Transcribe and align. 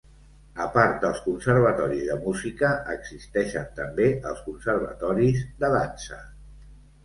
A 0.63 0.65
part 0.77 0.95
dels 1.03 1.19
conservatoris 1.25 2.07
de 2.07 2.15
música 2.23 2.73
existeixen 2.95 3.69
també 3.83 4.09
els 4.33 4.43
conservatoris 4.49 5.49
de 5.65 5.75
dansa. 5.79 6.23